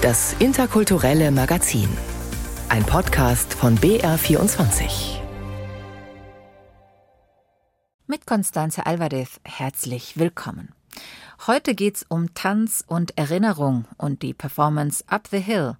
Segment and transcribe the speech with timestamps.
[0.00, 1.88] Das interkulturelle Magazin.
[2.68, 5.18] Ein Podcast von BR24.
[8.06, 10.68] Mit Constanze Alvarez herzlich willkommen.
[11.48, 15.76] Heute geht's um Tanz und Erinnerung und die Performance Up the Hill.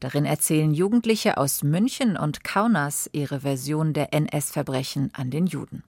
[0.00, 5.84] Darin erzählen Jugendliche aus München und Kaunas ihre Version der NS-Verbrechen an den Juden.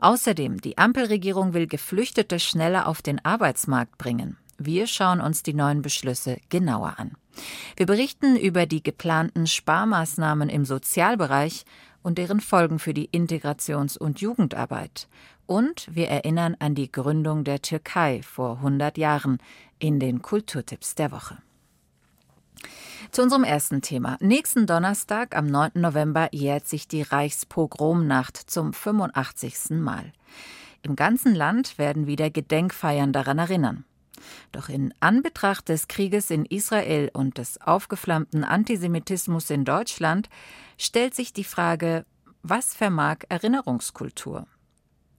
[0.00, 4.36] Außerdem, die Ampelregierung will Geflüchtete schneller auf den Arbeitsmarkt bringen.
[4.64, 7.12] Wir schauen uns die neuen Beschlüsse genauer an.
[7.76, 11.64] Wir berichten über die geplanten Sparmaßnahmen im Sozialbereich
[12.02, 15.08] und deren Folgen für die Integrations- und Jugendarbeit.
[15.46, 19.38] Und wir erinnern an die Gründung der Türkei vor 100 Jahren
[19.78, 21.38] in den Kulturtipps der Woche.
[23.10, 24.16] Zu unserem ersten Thema.
[24.20, 25.72] Nächsten Donnerstag, am 9.
[25.74, 29.70] November, jährt sich die Reichspogromnacht zum 85.
[29.80, 30.12] Mal.
[30.82, 33.84] Im ganzen Land werden wieder Gedenkfeiern daran erinnern.
[34.52, 40.28] Doch in Anbetracht des Krieges in Israel und des aufgeflammten Antisemitismus in Deutschland
[40.78, 42.04] stellt sich die Frage,
[42.42, 44.46] was vermag Erinnerungskultur?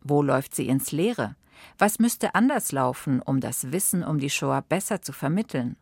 [0.02, 1.36] Wo läuft sie ins Leere?
[1.78, 5.78] Was müsste anders laufen, um das Wissen um die Shoah besser zu vermitteln?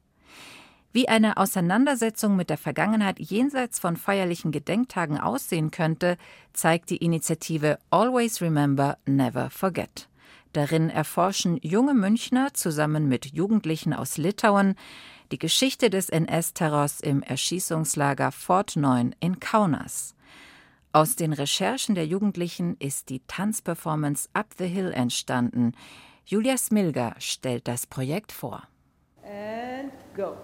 [0.93, 6.17] Wie eine Auseinandersetzung mit der Vergangenheit jenseits von feierlichen Gedenktagen aussehen könnte,
[6.53, 10.10] zeigt die Initiative Always Remember, Never Forget.
[10.53, 14.75] Darin erforschen junge Münchner zusammen mit Jugendlichen aus Litauen
[15.31, 20.13] die Geschichte des NS-Terrors im Erschießungslager Fort 9 in Kaunas.
[20.91, 25.71] Aus den Recherchen der Jugendlichen ist die Tanzperformance Up the Hill entstanden.
[26.25, 28.63] Julia Smilger stellt das Projekt vor.
[29.23, 30.35] And go.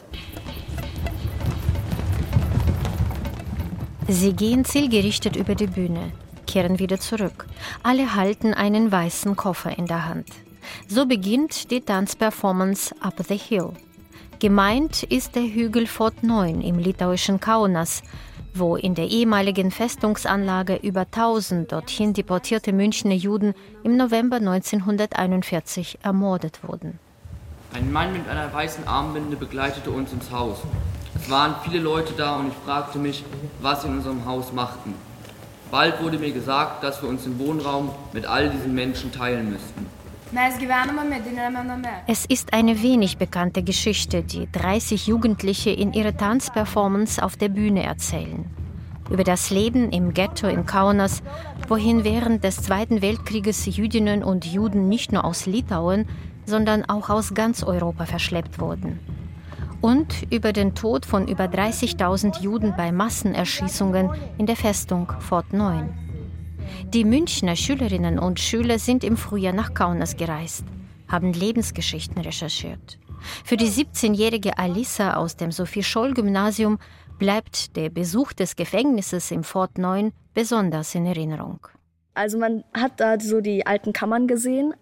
[4.07, 6.13] Sie gehen zielgerichtet über die Bühne
[6.57, 7.45] kehren wieder zurück.
[7.83, 10.27] Alle halten einen weißen Koffer in der Hand.
[10.87, 13.73] So beginnt die Tanzperformance Up the Hill.
[14.39, 18.01] Gemeint ist der Hügel Fort 9 im litauischen Kaunas,
[18.55, 26.61] wo in der ehemaligen Festungsanlage über 1000 dorthin deportierte Münchner Juden im November 1941 ermordet
[26.63, 26.97] wurden.
[27.75, 30.57] Ein Mann mit einer weißen Armbinde begleitete uns ins Haus.
[31.21, 33.23] Es waren viele Leute da und ich fragte mich,
[33.61, 34.95] was sie in unserem Haus machten.
[35.69, 39.85] Bald wurde mir gesagt, dass wir uns den Wohnraum mit all diesen Menschen teilen müssten.
[42.07, 47.83] Es ist eine wenig bekannte Geschichte, die 30 Jugendliche in ihrer Tanzperformance auf der Bühne
[47.83, 48.45] erzählen.
[49.09, 51.21] Über das Leben im Ghetto in Kaunas,
[51.67, 56.07] wohin während des Zweiten Weltkrieges Jüdinnen und Juden nicht nur aus Litauen,
[56.45, 58.99] sondern auch aus ganz Europa verschleppt wurden
[59.81, 65.89] und über den Tod von über 30.000 Juden bei Massenerschießungen in der Festung Fort 9.
[66.93, 70.63] Die Münchner Schülerinnen und Schüler sind im Frühjahr nach Kaunas gereist,
[71.07, 72.99] haben Lebensgeschichten recherchiert.
[73.43, 76.77] Für die 17-jährige Alissa aus dem Sophie-Scholl-Gymnasium
[77.17, 81.67] bleibt der Besuch des Gefängnisses im Fort 9 besonders in Erinnerung.
[82.13, 84.73] Also man hat da so die alten Kammern gesehen,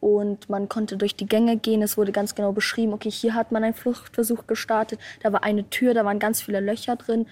[0.00, 1.82] und man konnte durch die Gänge gehen.
[1.82, 5.68] Es wurde ganz genau beschrieben, okay, hier hat man einen Fluchtversuch gestartet, da war eine
[5.70, 7.26] Tür, da waren ganz viele Löcher drin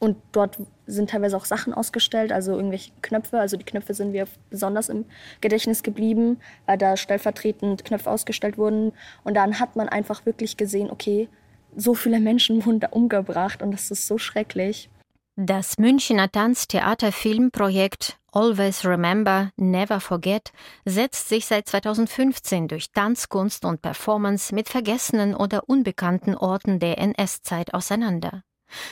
[0.00, 3.40] und dort sind teilweise auch Sachen ausgestellt, also irgendwelche Knöpfe.
[3.40, 5.04] Also die Knöpfe sind mir besonders im
[5.40, 8.92] Gedächtnis geblieben, weil da stellvertretend Knöpfe ausgestellt wurden.
[9.24, 11.28] Und dann hat man einfach wirklich gesehen, okay,
[11.76, 14.88] so viele Menschen wurden da umgebracht und das ist so schrecklich.
[15.36, 20.52] Das Münchner Tanztheaterfilmprojekt Always Remember, Never Forget
[20.84, 27.74] setzt sich seit 2015 durch Tanzkunst und Performance mit vergessenen oder unbekannten Orten der NS-Zeit
[27.74, 28.44] auseinander.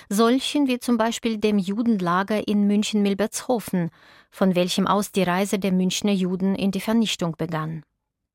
[0.08, 3.90] Solchen wie zum Beispiel dem Judenlager in München-Milbertshofen,
[4.32, 7.84] von welchem aus die Reise der Münchner Juden in die Vernichtung begann.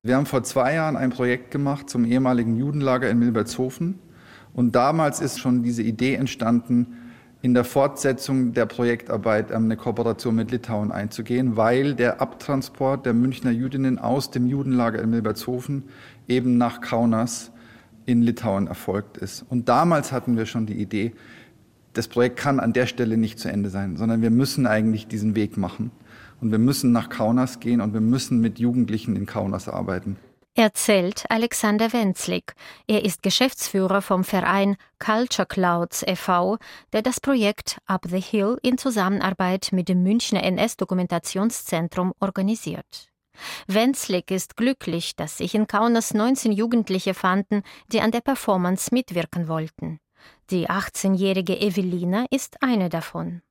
[0.03, 3.99] Wir haben vor zwei Jahren ein Projekt gemacht zum ehemaligen Judenlager in Milbertshofen.
[4.53, 7.00] Und damals ist schon diese Idee entstanden,
[7.41, 13.51] in der Fortsetzung der Projektarbeit eine Kooperation mit Litauen einzugehen, weil der Abtransport der Münchner
[13.51, 15.83] Jüdinnen aus dem Judenlager in Milbertshofen
[16.27, 17.51] eben nach Kaunas
[18.05, 19.43] in Litauen erfolgt ist.
[19.49, 21.13] Und damals hatten wir schon die Idee,
[21.93, 25.35] das Projekt kann an der Stelle nicht zu Ende sein, sondern wir müssen eigentlich diesen
[25.35, 25.91] Weg machen.
[26.39, 30.15] Und wir müssen nach Kaunas gehen und wir müssen mit Jugendlichen in Kaunas arbeiten
[30.61, 32.53] erzählt Alexander Wenzlig.
[32.87, 36.57] Er ist Geschäftsführer vom Verein Culture Clouds e.V.,
[36.93, 43.09] der das Projekt Up the Hill in Zusammenarbeit mit dem Münchner NS-Dokumentationszentrum organisiert.
[43.65, 49.47] Wenzlig ist glücklich, dass sich in Kaunas 19 Jugendliche fanden, die an der Performance mitwirken
[49.47, 49.99] wollten.
[50.51, 53.41] Die 18-jährige Evelina ist eine davon.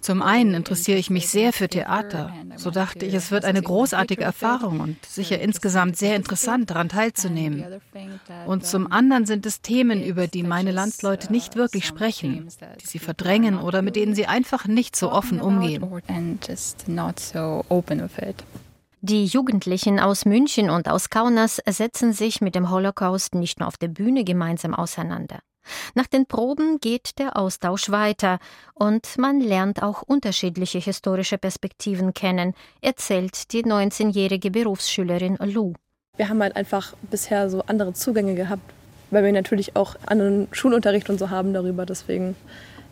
[0.00, 2.32] Zum einen interessiere ich mich sehr für Theater.
[2.56, 7.80] So dachte ich, es wird eine großartige Erfahrung und sicher insgesamt sehr interessant, daran teilzunehmen.
[8.46, 12.48] Und zum anderen sind es Themen, über die meine Landsleute nicht wirklich sprechen,
[12.80, 15.84] die sie verdrängen oder mit denen sie einfach nicht so offen umgehen.
[19.02, 23.76] Die Jugendlichen aus München und aus Kaunas setzen sich mit dem Holocaust nicht nur auf
[23.76, 25.38] der Bühne gemeinsam auseinander.
[25.94, 28.38] Nach den Proben geht der Austausch weiter
[28.74, 35.72] und man lernt auch unterschiedliche historische Perspektiven kennen, erzählt die 19-jährige Berufsschülerin Lou.
[36.16, 38.72] Wir haben halt einfach bisher so andere Zugänge gehabt,
[39.10, 41.84] weil wir natürlich auch anderen Schulunterricht und so haben darüber.
[41.84, 42.36] Deswegen,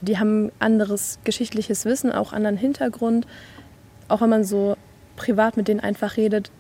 [0.03, 3.27] die haben anderes geschichtliches Wissen, auch anderen Hintergrund.
[4.09, 4.77] Auch wenn man so
[5.17, 6.51] privat mit denen einfach redet,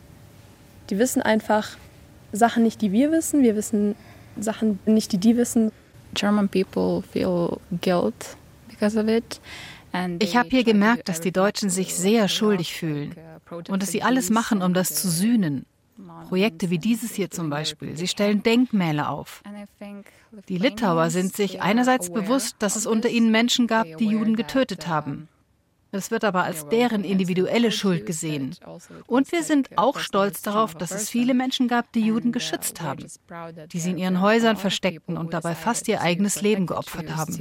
[0.90, 1.76] die wissen einfach
[2.32, 3.42] Sachen nicht, die wir wissen.
[3.42, 3.94] Wir wissen
[4.38, 5.70] Sachen nicht, die die wissen.
[6.14, 8.36] German people feel guilt
[8.68, 9.40] because of it.
[10.18, 13.14] Ich habe hier gemerkt, dass die Deutschen sich sehr schuldig fühlen
[13.68, 15.66] und dass sie alles machen, um das zu sühnen.
[16.28, 17.96] Projekte wie dieses hier zum Beispiel.
[17.96, 19.42] Sie stellen Denkmäler auf.
[20.48, 24.88] Die Litauer sind sich einerseits bewusst, dass es unter ihnen Menschen gab, die Juden getötet
[24.88, 25.28] haben.
[25.94, 28.56] Es wird aber als deren individuelle Schuld gesehen.
[29.06, 33.06] Und wir sind auch stolz darauf, dass es viele Menschen gab, die Juden geschützt haben,
[33.72, 37.32] die sie in ihren Häusern versteckten und dabei fast ihr eigenes Leben geopfert haben.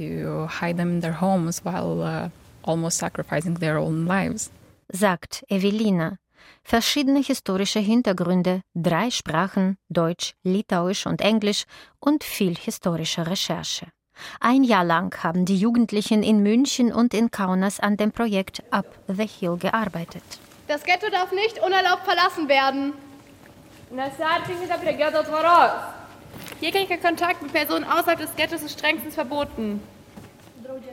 [4.88, 6.16] Sagt Evelina.
[6.62, 11.64] Verschiedene historische Hintergründe, drei Sprachen, Deutsch, Litauisch und Englisch
[11.98, 13.88] und viel historische Recherche.
[14.40, 18.86] Ein Jahr lang haben die Jugendlichen in München und in Kaunas an dem Projekt Up
[19.08, 20.22] the Hill gearbeitet.
[20.68, 22.92] Das Ghetto darf nicht unerlaubt verlassen werden.
[26.60, 29.80] Jeglicher Kontakt mit Personen außerhalb des Ghettos ist strengstens verboten.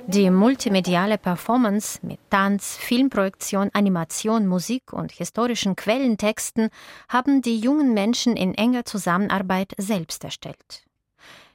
[0.07, 6.69] Die multimediale Performance mit Tanz, Filmprojektion, Animation, Musik und historischen Quellentexten
[7.07, 10.83] haben die jungen Menschen in enger Zusammenarbeit selbst erstellt.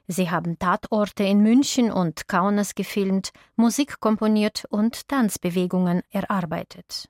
[0.09, 7.09] Sie haben Tatorte in München und Kaunas gefilmt, Musik komponiert und Tanzbewegungen erarbeitet.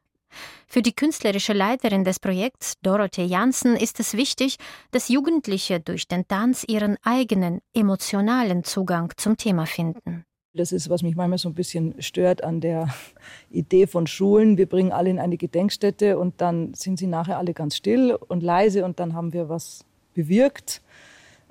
[0.67, 4.57] Für die künstlerische Leiterin des Projekts, Dorothee Janssen, ist es wichtig,
[4.91, 10.25] dass Jugendliche durch den Tanz ihren eigenen emotionalen Zugang zum Thema finden.
[10.55, 12.89] Das ist, was mich manchmal so ein bisschen stört an der
[13.51, 14.57] Idee von Schulen.
[14.57, 18.43] Wir bringen alle in eine Gedenkstätte und dann sind sie nachher alle ganz still und
[18.43, 19.85] leise und dann haben wir was
[20.15, 20.81] bewirkt.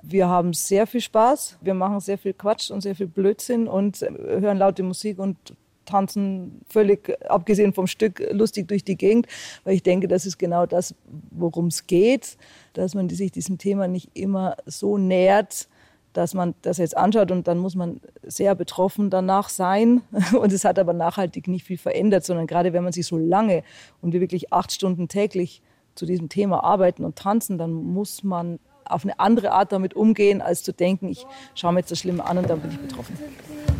[0.08, 1.58] Wir haben sehr viel Spaß.
[1.60, 4.10] Wir machen sehr viel Quatsch und sehr viel Blödsinn und äh,
[4.40, 5.36] hören laute Musik und
[5.84, 9.26] tanzen völlig abgesehen vom Stück lustig durch die Gegend,
[9.64, 10.94] weil ich denke, das ist genau das,
[11.30, 12.36] worum es geht,
[12.72, 15.68] dass man sich diesem Thema nicht immer so nähert,
[16.12, 20.00] dass man das jetzt anschaut und dann muss man sehr betroffen danach sein.
[20.40, 23.62] Und es hat aber nachhaltig nicht viel verändert, sondern gerade wenn man sich so lange
[24.00, 25.60] und wir wirklich acht Stunden täglich
[25.94, 28.58] zu diesem Thema arbeiten und tanzen, dann muss man
[28.90, 32.24] auf eine andere Art damit umgehen, als zu denken, ich schaue mir jetzt das Schlimme
[32.24, 33.18] an und dann bin ich betroffen.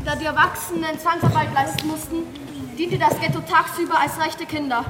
[0.05, 2.17] Da die Erwachsenen Zwangsarbeit leisten mussten,
[2.79, 4.85] diente das Ghetto tagsüber als rechte Kinder.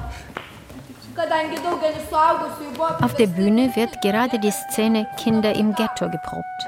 [3.01, 6.67] Auf der Bühne wird gerade die Szene Kinder im Ghetto geprobt.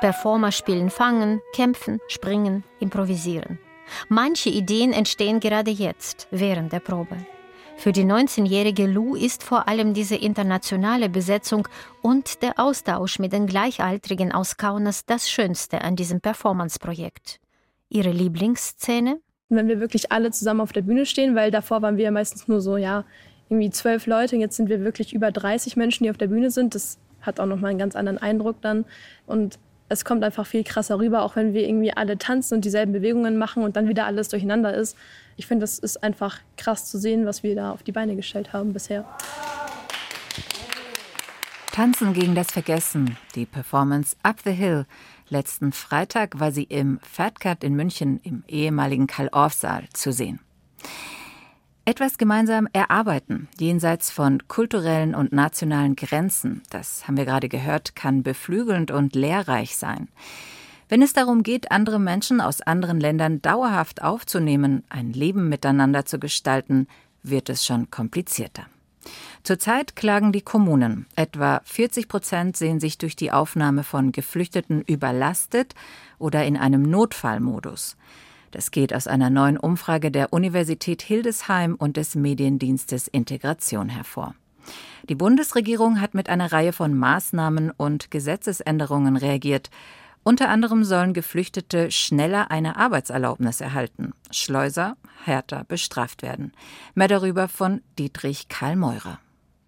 [0.00, 3.58] Performer spielen Fangen, kämpfen, springen, improvisieren.
[4.08, 7.16] Manche Ideen entstehen gerade jetzt, während der Probe.
[7.76, 11.68] Für die 19-jährige Lou ist vor allem diese internationale Besetzung
[12.02, 17.40] und der Austausch mit den Gleichaltrigen aus Kaunas das Schönste an diesem Performance-Projekt.
[17.90, 19.20] Ihre Lieblingsszene?
[19.50, 22.60] Wenn wir wirklich alle zusammen auf der Bühne stehen, weil davor waren wir meistens nur
[22.60, 23.04] so, ja,
[23.50, 24.36] irgendwie zwölf Leute.
[24.36, 26.74] Jetzt sind wir wirklich über 30 Menschen, die auf der Bühne sind.
[26.74, 28.84] Das hat auch nochmal einen ganz anderen Eindruck dann.
[29.26, 32.92] Und es kommt einfach viel krasser rüber, auch wenn wir irgendwie alle tanzen und dieselben
[32.92, 34.96] Bewegungen machen und dann wieder alles durcheinander ist.
[35.36, 38.52] Ich finde, das ist einfach krass zu sehen, was wir da auf die Beine gestellt
[38.52, 39.04] haben bisher.
[41.72, 44.86] Tanzen gegen das Vergessen, die Performance Up the Hill.
[45.28, 50.38] Letzten Freitag war sie im Fat Cat in München im ehemaligen Karl-Orff-Saal zu sehen.
[51.86, 58.22] Etwas gemeinsam erarbeiten, jenseits von kulturellen und nationalen Grenzen, das haben wir gerade gehört, kann
[58.22, 60.08] beflügelnd und lehrreich sein.
[60.88, 66.18] Wenn es darum geht, andere Menschen aus anderen Ländern dauerhaft aufzunehmen, ein Leben miteinander zu
[66.18, 66.88] gestalten,
[67.22, 68.64] wird es schon komplizierter.
[69.42, 71.04] Zurzeit klagen die Kommunen.
[71.16, 75.74] Etwa 40 Prozent sehen sich durch die Aufnahme von Geflüchteten überlastet
[76.18, 77.98] oder in einem Notfallmodus.
[78.54, 84.36] Das geht aus einer neuen Umfrage der Universität Hildesheim und des Mediendienstes Integration hervor.
[85.08, 89.70] Die Bundesregierung hat mit einer Reihe von Maßnahmen und Gesetzesänderungen reagiert,
[90.22, 96.52] Unter anderem sollen Geflüchtete schneller eine Arbeitserlaubnis erhalten, Schleuser härter bestraft werden.
[96.94, 99.18] Mehr darüber von Dietrich Karl Meurer.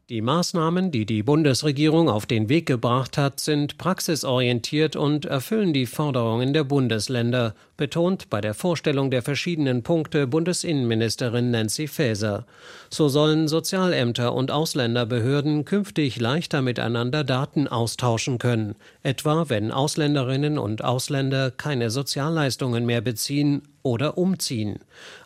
[0.09, 5.87] Die Maßnahmen, die die Bundesregierung auf den Weg gebracht hat, sind praxisorientiert und erfüllen die
[5.87, 12.47] Forderungen der Bundesländer, betont bei der Vorstellung der verschiedenen Punkte Bundesinnenministerin Nancy Faeser.
[12.89, 20.85] So sollen Sozialämter und Ausländerbehörden künftig leichter miteinander Daten austauschen können, etwa wenn Ausländerinnen und
[20.85, 24.81] Ausländer keine Sozialleistungen mehr beziehen oder umziehen.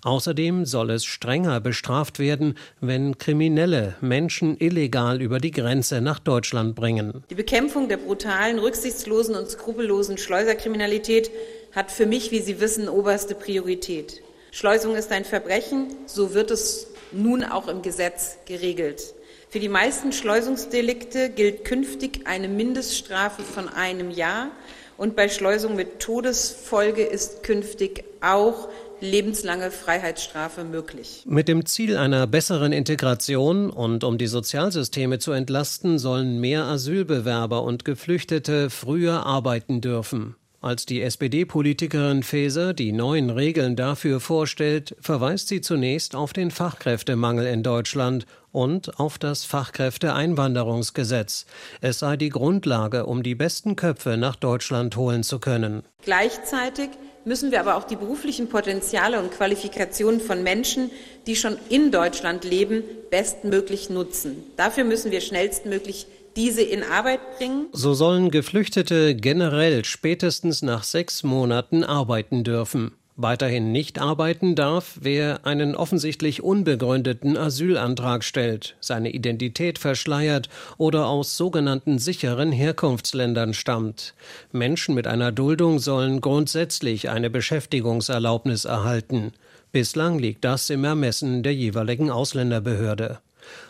[0.04, 6.74] Außerdem soll es strenger bestraft werden, wenn Kriminelle Menschen illegal über die Grenze nach Deutschland
[6.74, 7.24] bringen.
[7.30, 11.30] Die Bekämpfung der brutalen, rücksichtslosen und skrupellosen Schleuserkriminalität
[11.74, 14.22] hat für mich, wie Sie wissen, oberste Priorität.
[14.52, 19.14] Schleusung ist ein Verbrechen, so wird es nun auch im Gesetz geregelt.
[19.48, 24.50] Für die meisten Schleusungsdelikte gilt künftig eine Mindeststrafe von einem Jahr
[25.00, 28.68] und bei Schleusung mit Todesfolge ist künftig auch
[29.00, 31.22] lebenslange Freiheitsstrafe möglich.
[31.26, 37.62] Mit dem Ziel einer besseren Integration und um die Sozialsysteme zu entlasten, sollen mehr Asylbewerber
[37.62, 40.36] und Geflüchtete früher arbeiten dürfen.
[40.62, 47.46] Als die SPD-Politikerin Faeser die neuen Regeln dafür vorstellt, verweist sie zunächst auf den Fachkräftemangel
[47.46, 51.46] in Deutschland und auf das Fachkräfteeinwanderungsgesetz.
[51.80, 55.82] Es sei die Grundlage, um die besten Köpfe nach Deutschland holen zu können.
[56.04, 56.90] Gleichzeitig
[57.24, 60.90] müssen wir aber auch die beruflichen Potenziale und Qualifikationen von Menschen,
[61.26, 64.44] die schon in Deutschland leben, bestmöglich nutzen.
[64.56, 66.06] Dafür müssen wir schnellstmöglich
[66.36, 67.66] diese in Arbeit bringen.
[67.72, 72.92] So sollen Geflüchtete generell spätestens nach sechs Monaten arbeiten dürfen.
[73.22, 81.36] Weiterhin nicht arbeiten darf, wer einen offensichtlich unbegründeten Asylantrag stellt, seine Identität verschleiert oder aus
[81.36, 84.14] sogenannten sicheren Herkunftsländern stammt.
[84.52, 89.32] Menschen mit einer Duldung sollen grundsätzlich eine Beschäftigungserlaubnis erhalten.
[89.70, 93.18] Bislang liegt das im Ermessen der jeweiligen Ausländerbehörde.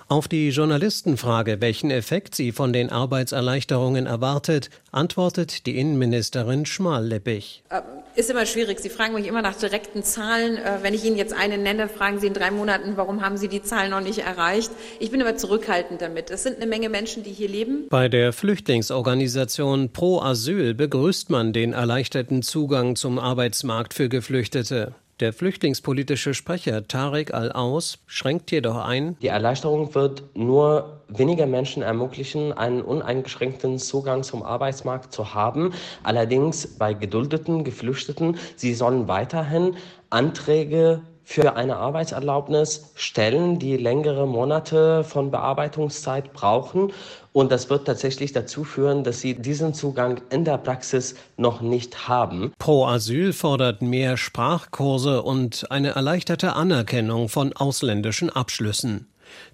[0.09, 7.63] Auf die Journalistenfrage, welchen Effekt sie von den Arbeitserleichterungen erwartet, antwortet die Innenministerin schmallippig.
[7.69, 7.83] Äh,
[8.17, 8.81] ist immer schwierig.
[8.81, 10.57] Sie fragen mich immer nach direkten Zahlen.
[10.57, 13.47] Äh, wenn ich Ihnen jetzt eine nenne, fragen Sie in drei Monaten, warum haben Sie
[13.47, 14.73] die Zahlen noch nicht erreicht?
[14.99, 16.31] Ich bin aber zurückhaltend damit.
[16.31, 17.87] Es sind eine Menge Menschen, die hier leben.
[17.89, 24.95] Bei der Flüchtlingsorganisation Pro Asyl begrüßt man den erleichterten Zugang zum Arbeitsmarkt für Geflüchtete.
[25.21, 32.55] Der flüchtlingspolitische Sprecher Tarek Al-Aus schränkt jedoch ein, die Erleichterung wird nur weniger Menschen ermöglichen,
[32.55, 35.75] einen uneingeschränkten Zugang zum Arbeitsmarkt zu haben.
[36.03, 39.77] Allerdings bei geduldeten Geflüchteten, sie sollen weiterhin
[40.09, 46.93] Anträge für eine Arbeitserlaubnis stellen, die längere Monate von Bearbeitungszeit brauchen.
[47.33, 52.09] Und das wird tatsächlich dazu führen, dass sie diesen Zugang in der Praxis noch nicht
[52.09, 52.53] haben.
[52.59, 59.07] Pro Asyl fordert mehr Sprachkurse und eine erleichterte Anerkennung von ausländischen Abschlüssen.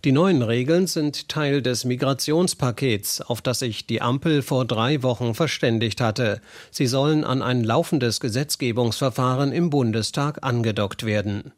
[0.04, 5.34] Die neuen Regeln sind Teil des Migrationspakets, auf das sich die Ampel vor drei Wochen
[5.34, 6.40] verständigt hatte.
[6.70, 11.52] Sie sollen an ein laufendes Gesetzgebungsverfahren im Bundestag angedockt werden.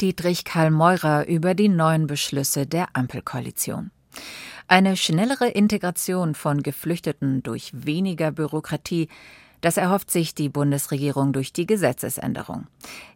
[0.00, 3.90] Dietrich Karl Meurer über die neuen Beschlüsse der Ampelkoalition.
[4.68, 9.08] Eine schnellere Integration von Geflüchteten durch weniger Bürokratie,
[9.66, 12.68] das erhofft sich die Bundesregierung durch die Gesetzesänderung.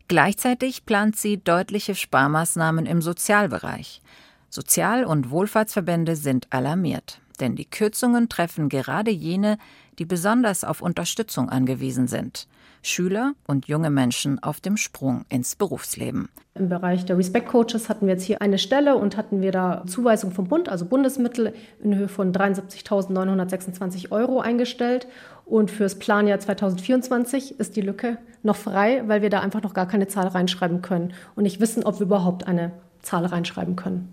[0.09, 4.03] Gleichzeitig plant sie deutliche Sparmaßnahmen im Sozialbereich.
[4.49, 9.59] Sozial- und Wohlfahrtsverbände sind alarmiert, denn die Kürzungen treffen gerade jene,
[10.01, 12.49] die besonders auf Unterstützung angewiesen sind.
[12.83, 16.31] Schüler und junge Menschen auf dem Sprung ins Berufsleben.
[16.55, 19.85] Im Bereich der Respect Coaches hatten wir jetzt hier eine Stelle und hatten wir da
[19.87, 25.07] Zuweisung vom Bund, also Bundesmittel in Höhe von 73.926 Euro eingestellt.
[25.51, 29.89] Und fürs Planjahr 2024 ist die Lücke noch frei, weil wir da einfach noch gar
[29.89, 32.71] keine Zahl reinschreiben können und nicht wissen, ob wir überhaupt eine
[33.03, 34.09] Zahl reinschreiben können.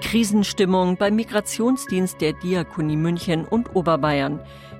[0.00, 4.38] Krisenstimmung beim Migrationsdienst der Diakonie München und Oberbayern.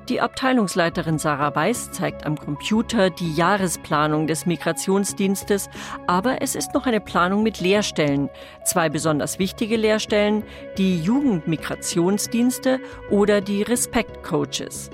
[0.09, 5.69] Die Abteilungsleiterin Sarah Weiß zeigt am Computer die Jahresplanung des Migrationsdienstes,
[6.07, 8.31] aber es ist noch eine Planung mit Lehrstellen.
[8.65, 10.45] Zwei besonders wichtige Lehrstellen,
[10.79, 14.89] die Jugendmigrationsdienste oder die Respect Coaches.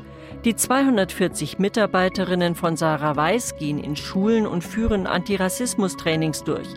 [0.45, 6.69] Die 240 Mitarbeiterinnen von Sarah Weiß gehen in Schulen und führen Antirassismus-Trainings durch.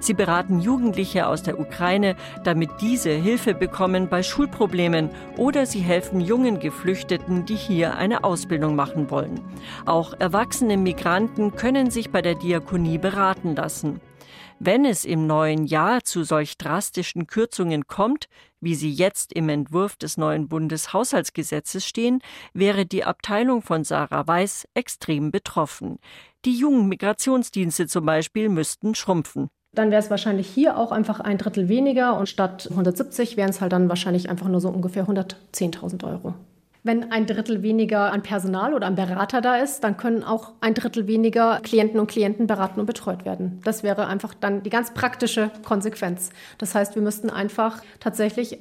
[0.00, 6.20] Sie beraten Jugendliche aus der Ukraine, damit diese Hilfe bekommen bei Schulproblemen oder sie helfen
[6.20, 9.40] jungen Geflüchteten, die hier eine Ausbildung machen wollen.
[9.84, 14.00] Auch erwachsene Migranten können sich bei der Diakonie beraten lassen.
[14.58, 18.26] Wenn es im neuen Jahr zu solch drastischen Kürzungen kommt,
[18.58, 22.22] wie sie jetzt im Entwurf des neuen Bundeshaushaltsgesetzes stehen,
[22.54, 25.98] wäre die Abteilung von Sarah Weiß extrem betroffen.
[26.46, 29.50] Die jungen Migrationsdienste zum Beispiel müssten schrumpfen.
[29.76, 33.60] Dann wäre es wahrscheinlich hier auch einfach ein Drittel weniger und statt 170 wären es
[33.60, 36.34] halt dann wahrscheinlich einfach nur so ungefähr 110.000 Euro.
[36.82, 40.72] Wenn ein Drittel weniger an Personal oder an Berater da ist, dann können auch ein
[40.72, 43.60] Drittel weniger Klienten und Klienten beraten und betreut werden.
[43.64, 46.30] Das wäre einfach dann die ganz praktische Konsequenz.
[46.56, 48.58] Das heißt, wir müssten einfach tatsächlich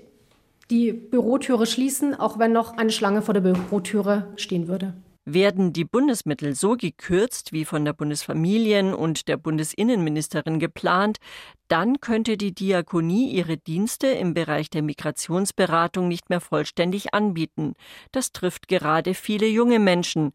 [0.69, 4.93] die Bürotüre schließen, auch wenn noch eine Schlange vor der Bürotüre stehen würde.
[5.27, 11.17] Werden die Bundesmittel so gekürzt wie von der Bundesfamilien- und der Bundesinnenministerin geplant,
[11.67, 17.73] dann könnte die Diakonie ihre Dienste im Bereich der Migrationsberatung nicht mehr vollständig anbieten.
[18.11, 20.31] Das trifft gerade viele junge Menschen.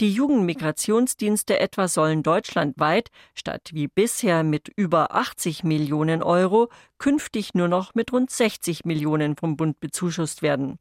[0.00, 6.68] Die Jugendmigrationsdienste etwa sollen deutschlandweit statt wie bisher mit über 80 Millionen Euro
[6.98, 10.80] künftig nur noch mit rund 60 Millionen vom Bund bezuschusst werden.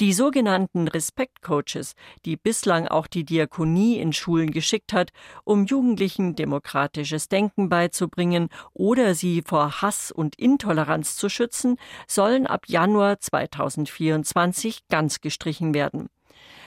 [0.00, 1.94] Die sogenannten Respektcoaches,
[2.24, 5.10] die bislang auch die Diakonie in Schulen geschickt hat,
[5.44, 12.64] um Jugendlichen demokratisches Denken beizubringen oder sie vor Hass und Intoleranz zu schützen, sollen ab
[12.66, 16.08] Januar 2024 ganz gestrichen werden.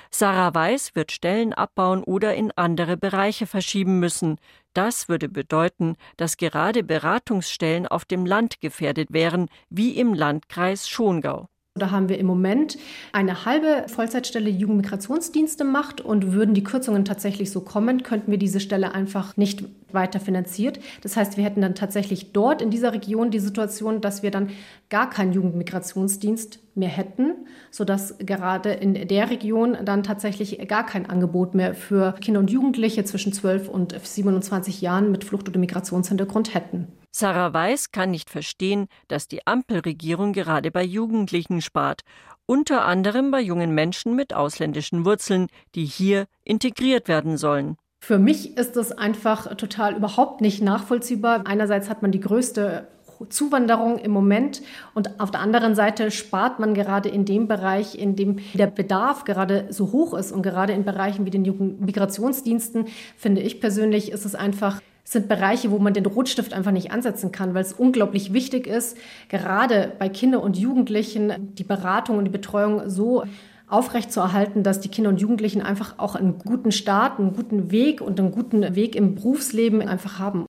[0.09, 4.37] Sarah Weiß wird Stellen abbauen oder in andere Bereiche verschieben müssen.
[4.73, 11.47] Das würde bedeuten, dass gerade Beratungsstellen auf dem Land gefährdet wären, wie im Landkreis Schongau.
[11.77, 12.77] Da haben wir im Moment
[13.12, 18.60] eine halbe Vollzeitstelle Jugendmigrationsdienste macht und würden die Kürzungen tatsächlich so kommen, könnten wir diese
[18.60, 20.79] Stelle einfach nicht weiter finanziert.
[21.01, 24.50] Das heißt, wir hätten dann tatsächlich dort in dieser Region die Situation, dass wir dann
[24.89, 31.55] gar keinen Jugendmigrationsdienst mehr hätten, sodass gerade in der Region dann tatsächlich gar kein Angebot
[31.55, 36.88] mehr für Kinder und Jugendliche zwischen 12 und 27 Jahren mit Flucht- oder Migrationshintergrund hätten.
[37.12, 42.01] Sarah Weiß kann nicht verstehen, dass die Ampelregierung gerade bei Jugendlichen spart,
[42.46, 47.77] unter anderem bei jungen Menschen mit ausländischen Wurzeln, die hier integriert werden sollen.
[48.00, 51.46] Für mich ist das einfach total überhaupt nicht nachvollziehbar.
[51.46, 52.88] Einerseits hat man die größte
[53.29, 54.62] Zuwanderung im Moment
[54.93, 59.24] und auf der anderen Seite spart man gerade in dem Bereich, in dem der Bedarf
[59.24, 62.86] gerade so hoch ist und gerade in Bereichen wie den Migrationsdiensten,
[63.17, 67.32] finde ich persönlich, ist es einfach sind Bereiche, wo man den Rotstift einfach nicht ansetzen
[67.32, 68.97] kann, weil es unglaublich wichtig ist,
[69.30, 73.23] gerade bei Kindern und Jugendlichen die Beratung und die Betreuung so
[73.67, 78.19] aufrechtzuerhalten, dass die Kinder und Jugendlichen einfach auch einen guten Start, einen guten Weg und
[78.19, 80.45] einen guten Weg im Berufsleben einfach haben.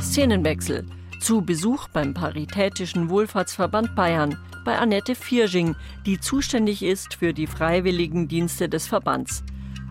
[0.00, 0.86] Szenenwechsel
[1.20, 8.68] zu Besuch beim Paritätischen Wohlfahrtsverband Bayern bei Annette Viersching, die zuständig ist für die Freiwilligendienste
[8.68, 9.44] des Verbands.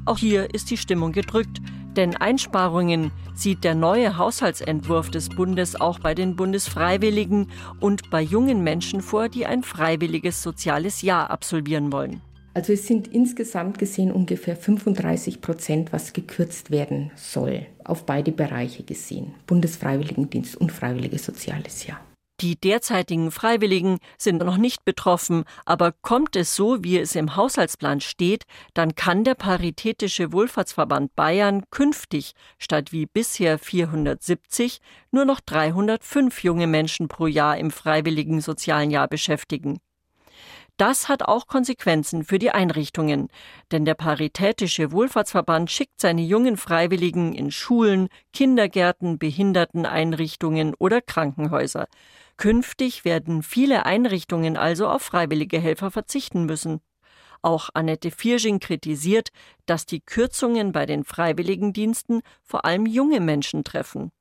[0.06, 1.60] Auch hier ist die Stimmung gedrückt,
[1.96, 8.64] denn Einsparungen sieht der neue Haushaltsentwurf des Bundes auch bei den Bundesfreiwilligen und bei jungen
[8.64, 12.22] Menschen vor, die ein freiwilliges soziales Jahr absolvieren wollen.
[12.56, 18.84] Also es sind insgesamt gesehen ungefähr 35 Prozent, was gekürzt werden soll, auf beide Bereiche
[18.84, 22.00] gesehen, Bundesfreiwilligendienst und freiwilliges soziales Jahr.
[22.42, 28.00] Die derzeitigen Freiwilligen sind noch nicht betroffen, aber kommt es so, wie es im Haushaltsplan
[28.00, 34.80] steht, dann kann der Paritätische Wohlfahrtsverband Bayern künftig statt wie bisher 470
[35.12, 39.80] nur noch 305 junge Menschen pro Jahr im freiwilligen sozialen Jahr beschäftigen.
[40.80, 43.28] Das hat auch Konsequenzen für die Einrichtungen,
[43.70, 51.88] denn der Paritätische Wohlfahrtsverband schickt seine jungen Freiwilligen in Schulen, Kindergärten, Behinderteneinrichtungen oder Krankenhäuser.
[52.38, 56.80] Künftig werden viele Einrichtungen also auf freiwillige Helfer verzichten müssen.
[57.42, 59.32] Auch Annette Viersching kritisiert,
[59.66, 64.14] dass die Kürzungen bei den Freiwilligendiensten vor allem junge Menschen treffen.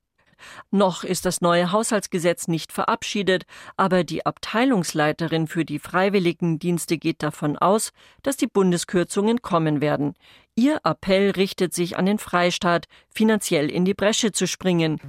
[0.71, 3.45] Noch ist das neue Haushaltsgesetz nicht verabschiedet,
[3.77, 7.91] aber die Abteilungsleiterin für die Freiwilligendienste geht davon aus,
[8.23, 10.15] dass die Bundeskürzungen kommen werden.
[10.55, 14.99] Ihr Appell richtet sich an den Freistaat, finanziell in die Bresche zu springen.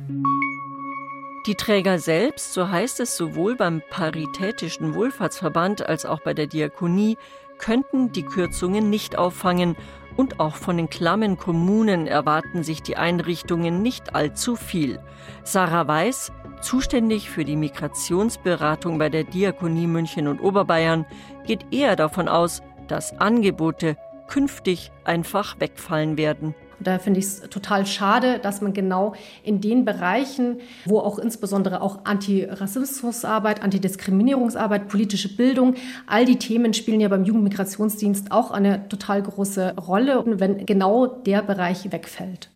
[1.46, 7.16] Die Träger selbst, so heißt es sowohl beim Paritätischen Wohlfahrtsverband als auch bei der Diakonie,
[7.58, 9.76] könnten die Kürzungen nicht auffangen
[10.20, 15.00] und auch von den klammen Kommunen erwarten sich die Einrichtungen nicht allzu viel.
[15.44, 16.30] Sarah Weiß,
[16.60, 21.06] zuständig für die Migrationsberatung bei der Diakonie München und Oberbayern,
[21.46, 23.96] geht eher davon aus, dass Angebote
[24.28, 26.54] künftig einfach wegfallen werden.
[26.80, 31.18] Und da finde ich es total schade, dass man genau in den Bereichen, wo auch
[31.18, 35.74] insbesondere auch Antirassismusarbeit, Antidiskriminierungsarbeit, politische Bildung,
[36.06, 41.42] all die Themen spielen ja beim Jugendmigrationsdienst auch eine total große Rolle, wenn genau der
[41.42, 42.50] Bereich wegfällt.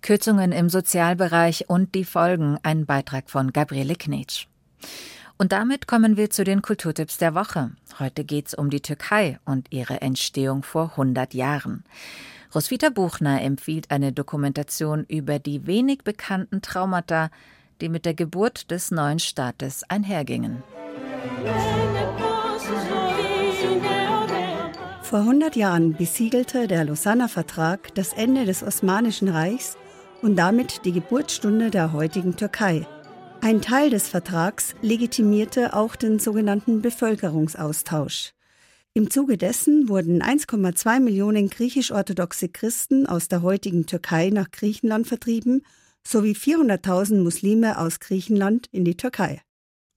[0.00, 4.46] Kürzungen im Sozialbereich und die Folgen, ein Beitrag von Gabriele Knetsch.
[5.36, 7.72] Und damit kommen wir zu den Kulturtipps der Woche.
[7.98, 11.84] Heute geht's um die Türkei und ihre Entstehung vor 100 Jahren.
[12.56, 17.28] Roswitha Buchner empfiehlt eine Dokumentation über die wenig bekannten Traumata,
[17.82, 20.62] die mit der Geburt des neuen Staates einhergingen.
[25.02, 29.76] Vor 100 Jahren besiegelte der Lausanner Vertrag das Ende des Osmanischen Reichs
[30.22, 32.86] und damit die Geburtsstunde der heutigen Türkei.
[33.42, 38.32] Ein Teil des Vertrags legitimierte auch den sogenannten Bevölkerungsaustausch.
[38.96, 45.60] Im Zuge dessen wurden 1,2 Millionen griechisch-orthodoxe Christen aus der heutigen Türkei nach Griechenland vertrieben
[46.02, 49.42] sowie 400.000 Muslime aus Griechenland in die Türkei.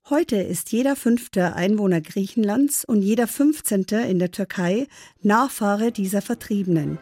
[0.09, 4.87] Heute ist jeder fünfte Einwohner Griechenlands und jeder fünfzehnte in der Türkei
[5.21, 6.97] Nachfahre dieser Vertriebenen.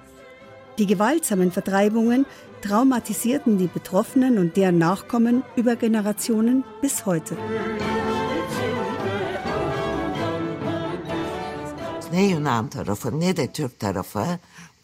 [0.78, 2.28] Die gewaltsamen Vertreibungen
[2.62, 7.36] traumatisierten die Betroffenen und deren Nachkommen über Generationen bis heute.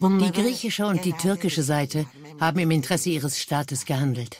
[0.00, 2.06] Die griechische und die türkische Seite
[2.40, 4.38] haben im Interesse ihres Staates gehandelt.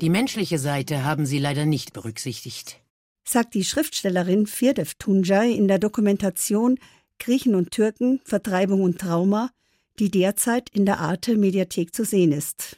[0.00, 2.80] Die menschliche Seite haben sie leider nicht berücksichtigt.
[3.24, 6.78] Sagt die Schriftstellerin Firdef Tuncay in der Dokumentation
[7.18, 9.50] Griechen und Türken, Vertreibung und Trauma,
[9.98, 12.76] die derzeit in der Arte Mediathek zu sehen ist.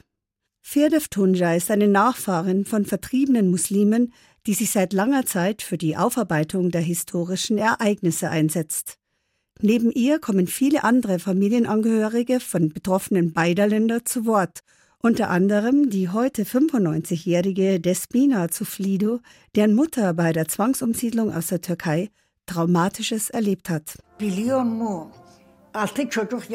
[0.61, 4.13] Firdev Tunja ist eine Nachfahrin von vertriebenen Muslimen,
[4.45, 8.97] die sich seit langer Zeit für die Aufarbeitung der historischen Ereignisse einsetzt.
[9.63, 14.61] Neben ihr kommen viele andere Familienangehörige von Betroffenen beider Länder zu Wort,
[14.99, 19.19] unter anderem die heute 95-jährige Despina Zuflido,
[19.55, 22.09] deren Mutter bei der Zwangsumsiedlung aus der Türkei
[22.47, 23.99] Traumatisches erlebt hat.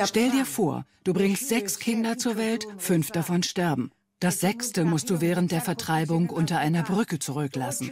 [0.04, 3.92] Stell dir vor, du bringst sechs Kinder zur Welt, fünf davon sterben.
[4.18, 7.90] Das sechste musst du während der Vertreibung unter einer Brücke zurücklassen.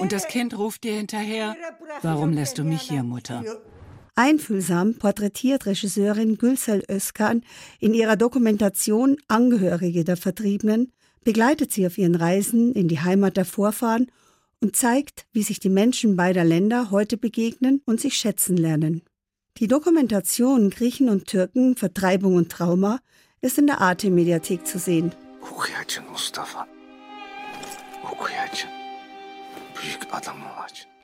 [0.00, 1.56] Und das Kind ruft dir hinterher,
[2.02, 3.44] warum lässt du mich hier, Mutter?
[4.14, 7.42] Einfühlsam porträtiert Regisseurin Gülsel Özkan
[7.80, 10.92] in ihrer Dokumentation Angehörige der Vertriebenen,
[11.24, 14.10] begleitet sie auf ihren Reisen in die Heimat der Vorfahren
[14.60, 19.02] und zeigt, wie sich die Menschen beider Länder heute begegnen und sich schätzen lernen.
[19.58, 23.00] Die Dokumentation Griechen und Türken, Vertreibung und Trauma
[23.40, 25.12] ist in der Arte-Mediathek zu sehen.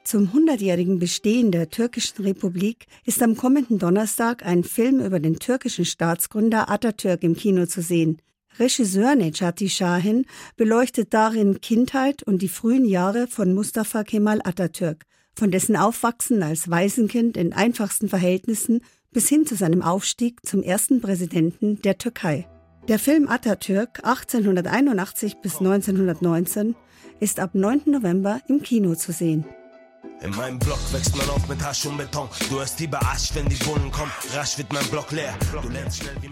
[0.04, 5.84] Zum 100-jährigen Bestehen der türkischen Republik ist am kommenden Donnerstag ein Film über den türkischen
[5.84, 8.22] Staatsgründer Atatürk im Kino zu sehen.
[8.58, 10.24] Regisseur Necati Shahin
[10.56, 16.70] beleuchtet darin Kindheit und die frühen Jahre von Mustafa Kemal Atatürk, von dessen Aufwachsen als
[16.70, 18.80] Waisenkind in einfachsten Verhältnissen
[19.12, 22.48] bis hin zu seinem Aufstieg zum ersten Präsidenten der Türkei.
[22.88, 26.74] Der Film Atatürk 1881 bis 1919
[27.20, 27.83] ist ab 9.
[27.87, 29.44] November im Kino zu sehen.
[30.20, 32.28] In meinem Block wächst man auf mit Hasch und Beton.
[32.50, 34.11] Du hast lieber Asch, wenn die Bullen kommen.
[34.35, 35.33] Rasch wird mein Block leer.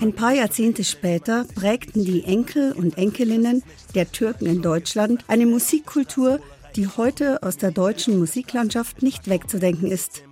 [0.00, 3.62] Ein paar Jahrzehnte später prägten die Enkel und Enkelinnen
[3.94, 6.40] der Türken in Deutschland eine Musikkultur,
[6.74, 10.24] die heute aus der deutschen Musiklandschaft nicht wegzudenken ist.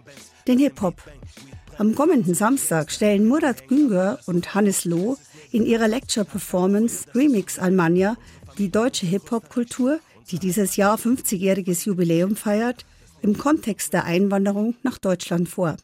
[0.49, 0.97] Den Hip-Hop.
[1.79, 5.17] Am kommenden Samstag stellen Murat Güngör und Hannes Loh
[5.53, 8.17] in ihrer Lecture-Performance Remix Almania
[8.59, 12.85] die deutsche Hip-Hop-Kultur, die dieses Jahr 50-jähriges Jubiläum feiert,
[13.23, 15.77] im Kontext der Einwanderung nach Deutschland vor.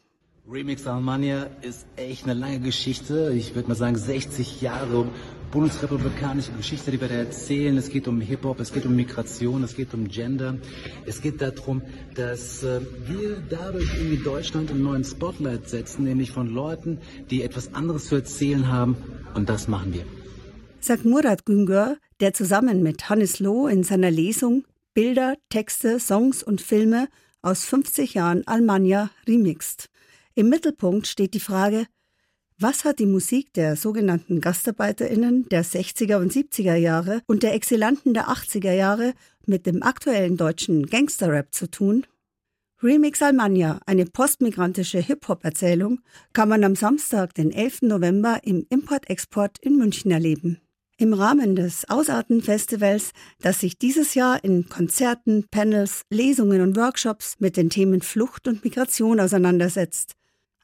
[0.49, 3.33] Remix Almania ist echt eine lange Geschichte.
[3.33, 5.07] Ich würde mal sagen 60 Jahre
[5.51, 7.77] bundesrepublikanische Geschichte, die wir da erzählen.
[7.77, 10.57] Es geht um Hip-Hop, es geht um Migration, es geht um Gender.
[11.05, 11.81] Es geht darum,
[12.15, 16.99] dass äh, wir dadurch irgendwie Deutschland einen neuen Spotlight setzen, nämlich von Leuten,
[17.29, 18.97] die etwas anderes zu erzählen haben.
[19.33, 20.20] Und das machen wir.
[20.83, 24.65] Sagt Murat Güngör, der zusammen mit Hannes Loh in seiner Lesung
[24.95, 27.07] Bilder, Texte, Songs und Filme
[27.43, 29.89] aus 50 Jahren Almania remixt.
[30.33, 31.85] Im Mittelpunkt steht die Frage,
[32.57, 38.15] was hat die Musik der sogenannten GastarbeiterInnen der 60er und 70er Jahre und der Exilanten
[38.15, 39.13] der 80er Jahre
[39.45, 42.07] mit dem aktuellen deutschen Gangsterrap zu tun?
[42.81, 46.01] Remix Almania, eine postmigrantische Hip-Hop-Erzählung,
[46.33, 47.83] kann man am Samstag, den 11.
[47.83, 50.59] November im Import-Export in München erleben.
[51.01, 57.57] Im Rahmen des Ausarten-Festivals, das sich dieses Jahr in Konzerten, Panels, Lesungen und Workshops mit
[57.57, 60.13] den Themen Flucht und Migration auseinandersetzt,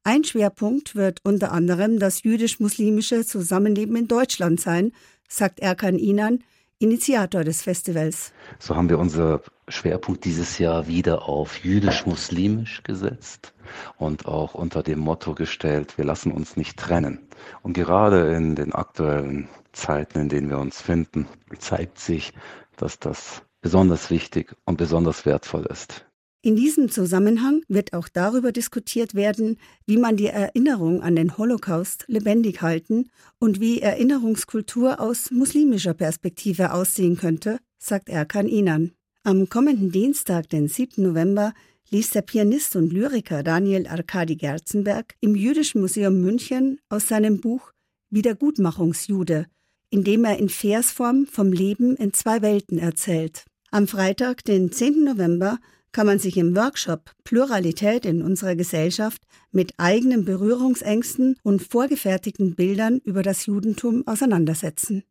[0.04, 4.92] Ein Schwerpunkt wird unter anderem das jüdisch-muslimische Zusammenleben in Deutschland sein,
[5.28, 6.44] sagt Erkan Inan,
[6.80, 8.34] Initiator des Festivals.
[8.60, 13.54] So haben wir unser Schwerpunkt dieses Jahr wieder auf jüdisch-muslimisch gesetzt
[13.98, 17.28] und auch unter dem Motto gestellt, wir lassen uns nicht trennen.
[17.64, 22.34] Und gerade in den aktuellen Zeiten, in denen wir uns finden, zeigt sich,
[22.76, 26.07] dass das besonders wichtig und besonders wertvoll ist.
[26.48, 32.06] In diesem Zusammenhang wird auch darüber diskutiert werden, wie man die Erinnerung an den Holocaust
[32.08, 38.94] lebendig halten und wie Erinnerungskultur aus muslimischer Perspektive aussehen könnte, sagt Erkan Inan.
[39.24, 41.04] Am kommenden Dienstag, den 7.
[41.04, 41.54] November,
[41.90, 47.74] liest der Pianist und Lyriker Daniel Arkadi Gerzenberg im Jüdischen Museum München aus seinem Buch
[48.10, 49.48] Wiedergutmachungsjude,
[49.90, 53.44] in dem er in Versform vom Leben in zwei Welten erzählt.
[53.70, 55.04] Am Freitag, den 10.
[55.04, 55.60] November,
[55.98, 59.20] kann man sich im Workshop Pluralität in unserer Gesellschaft
[59.52, 65.02] mit eigenen Berührungsängsten und vorgefertigten Bildern über das Judentum auseinandersetzen.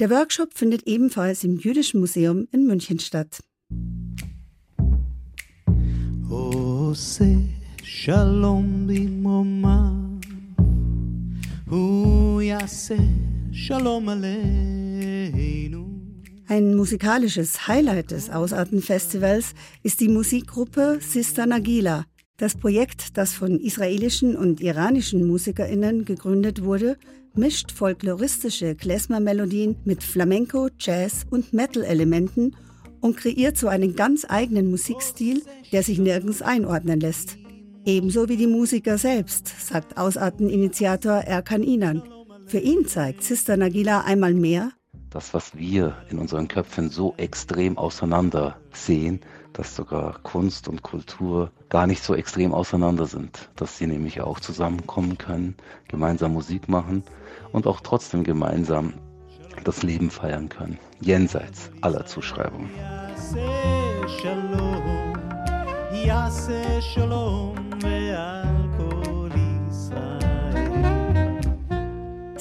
[0.00, 3.40] Der Workshop findet ebenfalls im Jüdischen Museum in München statt.
[13.50, 15.93] Shalom aleinu.
[16.46, 22.04] Ein musikalisches Highlight des Ausartenfestivals ist die Musikgruppe Sister Nagila.
[22.36, 26.98] Das Projekt, das von israelischen und iranischen MusikerInnen gegründet wurde,
[27.34, 32.54] mischt folkloristische Klezmer-Melodien mit Flamenco, Jazz und Metal-Elementen
[33.00, 37.38] und kreiert so einen ganz eigenen Musikstil, der sich nirgends einordnen lässt.
[37.86, 42.02] Ebenso wie die Musiker selbst, sagt Ausarteninitiator Erkan Inan.
[42.46, 44.72] Für ihn zeigt Sister Nagila einmal mehr,
[45.14, 49.20] das, was wir in unseren Köpfen so extrem auseinander sehen,
[49.52, 54.40] dass sogar Kunst und Kultur gar nicht so extrem auseinander sind, dass sie nämlich auch
[54.40, 55.54] zusammenkommen können,
[55.86, 57.04] gemeinsam Musik machen
[57.52, 58.94] und auch trotzdem gemeinsam
[59.62, 62.70] das Leben feiern können, jenseits aller Zuschreibungen.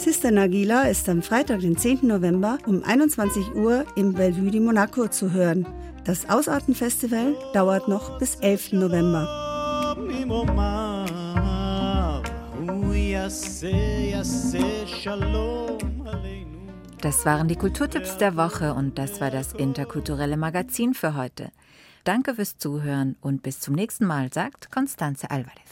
[0.04, 2.00] Sister Nagila ist am Freitag, den 10.
[2.02, 5.66] November um 21 Uhr im Bellevue de Monaco zu hören.
[6.04, 8.74] Das Ausartenfestival dauert noch bis 11.
[8.74, 9.30] November.
[17.00, 21.50] Das waren die Kulturtipps der Woche und das war das interkulturelle Magazin für heute.
[22.04, 25.63] Danke fürs Zuhören und bis zum nächsten Mal, sagt Constanze Alvarez.